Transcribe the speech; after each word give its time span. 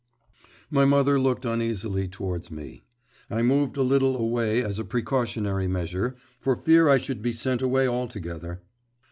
My 0.71 0.83
mother 0.83 1.19
looked 1.19 1.45
uneasily 1.45 2.07
towards 2.07 2.49
me. 2.49 2.81
I 3.29 3.43
moved 3.43 3.77
a 3.77 3.83
little 3.83 4.17
away 4.17 4.63
as 4.63 4.79
a 4.79 4.83
precautionary 4.83 5.67
measure, 5.67 6.15
for 6.39 6.55
fear 6.55 6.89
I 6.89 6.97
should 6.97 7.21
be 7.21 7.33
sent 7.33 7.61
away 7.61 7.87
altogether. 7.87 8.63